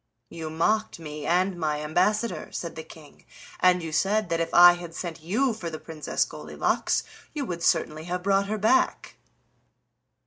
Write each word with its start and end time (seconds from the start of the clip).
"You 0.31 0.49
mocked 0.49 0.97
me 0.97 1.27
and 1.27 1.55
my 1.59 1.81
ambassador," 1.81 2.51
said 2.51 2.75
the 2.75 2.81
King, 2.81 3.23
"and 3.59 3.83
you 3.83 3.91
said 3.91 4.29
that 4.29 4.39
if 4.39 4.51
I 4.51 4.73
had 4.73 4.95
sent 4.95 5.21
you 5.21 5.53
for 5.53 5.69
the 5.69 5.77
Princess 5.77 6.25
Goldilocks 6.25 7.03
you 7.35 7.45
would 7.45 7.61
certainly 7.61 8.05
have 8.05 8.23
brought 8.23 8.47
her 8.47 8.57
back." 8.57 9.17